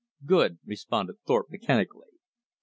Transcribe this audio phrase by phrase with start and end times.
[0.25, 2.07] "Good!" responded Thorpe mechanically.